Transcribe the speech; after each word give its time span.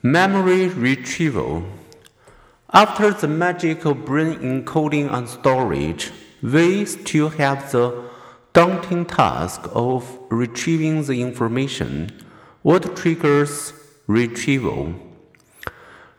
Memory 0.00 0.68
retrieval. 0.68 1.64
After 2.72 3.10
the 3.10 3.26
magical 3.26 3.94
brain 3.94 4.38
encoding 4.38 5.12
and 5.12 5.28
storage, 5.28 6.12
we 6.40 6.84
still 6.84 7.30
have 7.30 7.72
the 7.72 8.04
daunting 8.52 9.06
task 9.06 9.68
of 9.72 10.16
retrieving 10.30 11.02
the 11.02 11.20
information. 11.20 12.12
What 12.62 12.94
triggers 12.94 13.72
retrieval? 14.06 14.94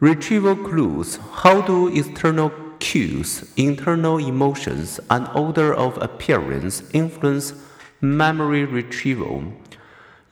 Retrieval 0.00 0.56
clues. 0.56 1.18
How 1.42 1.60
do 1.60 1.94
external 1.94 2.52
cues, 2.78 3.52
internal 3.58 4.16
emotions, 4.16 5.00
and 5.10 5.28
order 5.34 5.74
of 5.74 5.98
appearance 6.02 6.82
influence 6.94 7.52
memory 8.00 8.64
retrieval? 8.64 9.52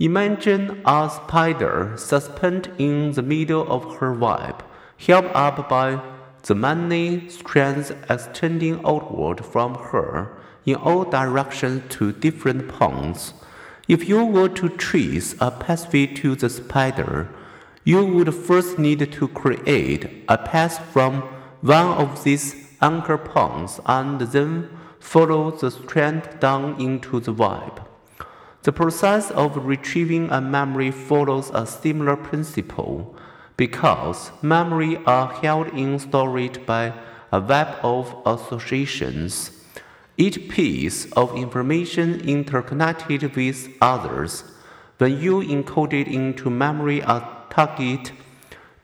Imagine 0.01 0.83
a 0.85 1.09
spider 1.09 1.93
suspended 1.97 2.73
in 2.79 3.13
the 3.13 3.23
middle 3.23 3.71
of 3.71 3.99
her 3.99 4.13
web, 4.13 4.65
held 4.99 5.27
up 5.27 5.69
by 5.69 6.03
the 6.43 6.55
many 6.57 7.29
strands 7.29 7.93
extending 8.11 8.85
outward 8.85 9.45
from 9.45 9.77
her 9.77 10.37
in 10.67 10.75
all 10.75 11.05
directions 11.05 11.83
to 11.91 12.11
different 12.11 12.67
points. 12.69 13.35
If 13.87 14.09
you 14.09 14.25
were 14.25 14.49
to 14.49 14.69
trace 14.69 15.37
a 15.41 15.53
pathway 15.53 16.07
to 16.07 16.35
the 16.35 16.51
spider, 16.51 17.29
you 17.85 18.05
would 18.05 18.35
first 18.35 18.81
need 18.81 19.13
to 19.13 19.29
create 19.29 20.25
a 20.29 20.39
path 20.39 20.85
from 20.93 21.23
one 21.61 21.87
of 21.99 22.25
these 22.25 22.57
anchor 22.83 23.17
points 23.17 23.79
and 23.87 24.21
then 24.21 24.71
follow 24.99 25.53
the 25.53 25.71
strand 25.71 26.29
down 26.41 26.81
into 26.81 27.21
the 27.21 27.33
web. 27.33 27.89
The 28.65 28.73
process 28.73 29.31
of 29.31 29.67
retrieving 29.67 30.31
a 30.31 30.41
memory 30.41 30.91
follows 30.91 31.51
a 31.53 31.67
similar 31.67 32.17
principle 32.17 33.15
because 33.59 34.31
memory 34.41 34.97
are 35.05 35.31
held 35.35 35.69
in 35.75 35.99
storage 35.99 36.65
by 36.65 36.95
a 37.31 37.41
web 37.41 37.77
of 37.83 38.17
associations. 38.25 39.51
Each 40.17 40.49
piece 40.49 41.13
of 41.13 41.37
information 41.37 42.23
interconnected 42.27 43.37
with 43.37 43.69
others. 43.83 44.45
When 44.97 45.21
you 45.21 45.41
encode 45.41 45.93
it 45.93 46.09
into 46.09 46.49
memory 46.49 47.01
a 47.01 47.21
target 47.51 48.13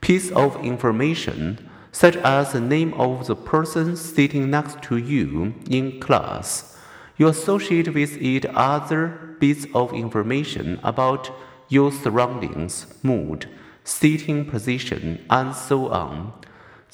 piece 0.02 0.30
of 0.32 0.62
information, 0.62 1.70
such 1.90 2.16
as 2.16 2.52
the 2.52 2.60
name 2.60 2.92
of 2.94 3.28
the 3.28 3.36
person 3.36 3.96
sitting 3.96 4.50
next 4.50 4.82
to 4.82 4.98
you 4.98 5.54
in 5.70 6.00
class, 6.00 6.76
you 7.20 7.28
associate 7.28 7.92
with 7.92 8.16
it 8.16 8.46
other 8.46 9.36
bits 9.40 9.66
of 9.74 9.92
information 9.92 10.80
about 10.82 11.30
your 11.68 11.92
surroundings, 11.92 12.86
mood, 13.02 13.46
sitting 13.84 14.46
position, 14.46 15.22
and 15.28 15.54
so 15.54 15.90
on. 15.90 16.32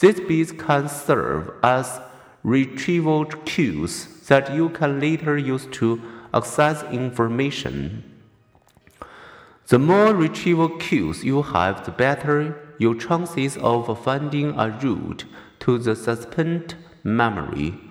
These 0.00 0.18
bits 0.22 0.50
can 0.50 0.88
serve 0.88 1.52
as 1.62 2.00
retrieval 2.42 3.24
cues 3.24 4.06
that 4.26 4.52
you 4.52 4.68
can 4.70 4.98
later 4.98 5.38
use 5.38 5.68
to 5.78 6.02
access 6.34 6.82
information. 6.90 8.02
The 9.68 9.78
more 9.78 10.12
retrieval 10.12 10.70
cues 10.70 11.22
you 11.22 11.42
have, 11.42 11.84
the 11.84 11.92
better 11.92 12.74
your 12.78 12.96
chances 12.96 13.56
of 13.58 14.02
finding 14.02 14.58
a 14.58 14.70
route 14.82 15.24
to 15.60 15.78
the 15.78 15.94
suspended 15.94 16.74
memory. 17.04 17.85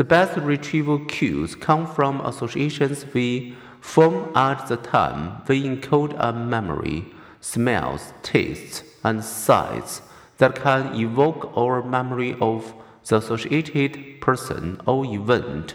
The 0.00 0.04
best 0.04 0.38
retrieval 0.38 1.00
cues 1.00 1.54
come 1.54 1.86
from 1.86 2.22
associations 2.22 3.04
we 3.12 3.54
form 3.82 4.34
at 4.34 4.66
the 4.66 4.78
time 4.78 5.42
we 5.46 5.62
encode 5.62 6.16
a 6.18 6.32
memory, 6.32 7.04
smells, 7.42 8.14
tastes, 8.22 8.82
and 9.04 9.22
sights 9.22 10.00
that 10.38 10.54
can 10.54 10.94
evoke 10.94 11.52
our 11.54 11.82
memory 11.82 12.34
of 12.40 12.72
the 13.06 13.16
associated 13.16 14.22
person 14.22 14.80
or 14.86 15.04
event. 15.04 15.74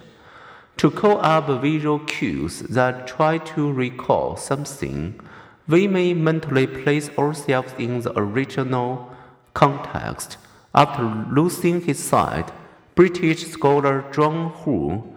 To 0.78 0.90
call 0.90 1.24
up 1.24 1.46
visual 1.62 2.00
cues 2.00 2.62
that 2.62 3.06
try 3.06 3.38
to 3.54 3.72
recall 3.72 4.38
something, 4.38 5.22
we 5.68 5.88
may 5.88 6.16
mentally 6.16 6.66
place 6.66 7.12
ourselves 7.16 7.76
in 7.78 8.02
the 8.02 8.18
original 8.18 9.16
context. 9.54 10.38
After 10.74 11.04
losing 11.32 11.82
his 11.82 12.00
sight, 12.00 12.50
British 12.96 13.46
scholar 13.48 14.06
John 14.14 14.52
Hull 14.52 15.16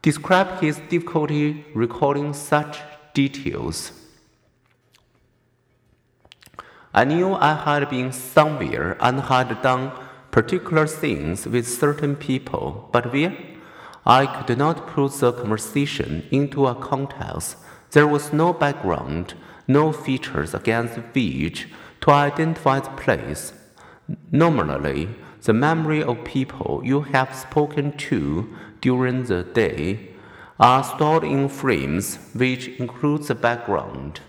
described 0.00 0.62
his 0.62 0.78
difficulty 0.88 1.66
recalling 1.74 2.32
such 2.32 2.78
details. 3.12 3.92
I 6.94 7.04
knew 7.04 7.34
I 7.34 7.54
had 7.54 7.90
been 7.90 8.12
somewhere 8.12 8.96
and 9.00 9.20
had 9.20 9.60
done 9.60 9.92
particular 10.30 10.86
things 10.86 11.46
with 11.46 11.68
certain 11.68 12.16
people, 12.16 12.88
but 12.92 13.12
where? 13.12 13.36
I 14.06 14.24
could 14.24 14.56
not 14.56 14.86
put 14.86 15.12
the 15.12 15.32
conversation 15.32 16.26
into 16.30 16.66
a 16.66 16.74
context. 16.74 17.56
There 17.90 18.06
was 18.06 18.32
no 18.32 18.54
background, 18.54 19.34
no 19.68 19.92
features 19.92 20.54
against 20.54 20.96
which 21.14 21.68
to 22.00 22.10
identify 22.10 22.80
the 22.80 22.90
place. 22.90 23.52
Normally, 24.30 25.08
the 25.46 25.52
memory 25.52 26.02
of 26.02 26.24
people 26.24 26.82
you 26.84 27.02
have 27.02 27.32
spoken 27.32 27.96
to 27.96 28.52
during 28.80 29.22
the 29.26 29.44
day 29.44 30.08
are 30.58 30.82
stored 30.82 31.22
in 31.22 31.48
frames 31.48 32.18
which 32.34 32.66
include 32.80 33.22
the 33.22 33.34
background. 33.34 34.20